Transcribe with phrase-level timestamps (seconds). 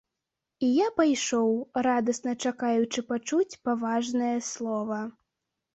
[0.67, 1.51] І я пайшоў,
[1.89, 4.99] радасна чакаючы пачуць паважнае слова.